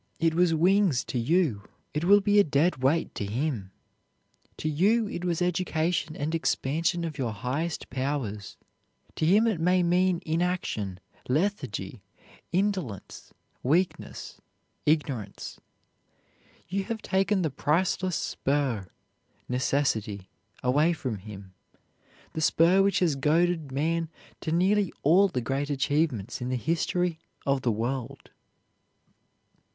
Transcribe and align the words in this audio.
It 0.19 0.33
was 0.33 0.51
wings 0.51 1.03
to 1.03 1.19
you, 1.19 1.61
it 1.93 2.05
will 2.05 2.21
be 2.21 2.39
a 2.39 2.43
dead 2.43 2.77
weight 2.81 3.13
to 3.13 3.23
him; 3.23 3.69
to 4.57 4.67
you 4.67 5.07
it 5.07 5.23
was 5.23 5.43
education 5.43 6.15
and 6.15 6.33
expansion 6.33 7.03
of 7.05 7.19
your 7.19 7.31
highest 7.31 7.87
powers; 7.91 8.57
to 9.13 9.27
him 9.27 9.45
it 9.45 9.59
may 9.59 9.83
mean 9.83 10.19
inaction, 10.25 10.99
lethargy, 11.29 12.01
indolence, 12.51 13.31
weakness, 13.61 14.41
ignorance. 14.87 15.59
You 16.67 16.85
have 16.85 17.03
taken 17.03 17.43
the 17.43 17.51
priceless 17.51 18.15
spur 18.15 18.87
necessity 19.47 20.29
away 20.63 20.93
from 20.93 21.19
him, 21.19 21.53
the 22.33 22.41
spur 22.41 22.81
which 22.81 23.01
has 23.01 23.15
goaded 23.15 23.71
man 23.71 24.09
to 24.39 24.51
nearly 24.51 24.91
all 25.03 25.27
the 25.27 25.41
great 25.41 25.69
achievements 25.69 26.41
in 26.41 26.49
the 26.49 26.55
history 26.57 27.19
of 27.45 27.61
the 27.61 27.71
world. 27.71 28.31